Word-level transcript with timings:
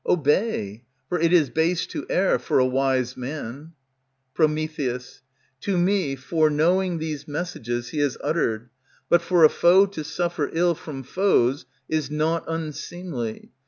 Obey; 0.07 0.83
for 1.07 1.19
it 1.19 1.31
is 1.31 1.51
base 1.51 1.85
to 1.85 2.07
err, 2.09 2.39
for 2.39 2.57
a 2.57 2.65
wise 2.65 3.15
man. 3.15 3.71
Pr. 4.33 4.45
To 4.47 5.77
me 5.77 6.15
foreknowing 6.15 6.97
these 6.97 7.27
messages 7.27 7.89
He 7.89 7.99
has 7.99 8.17
uttered, 8.23 8.71
but 9.09 9.21
for 9.21 9.43
a 9.43 9.49
foe 9.49 9.85
to 9.85 10.03
suffer 10.03 10.49
ill 10.53 10.73
From 10.73 11.03
foes 11.03 11.67
is 11.87 12.09
naught 12.09 12.45
unseemly. 12.47 13.51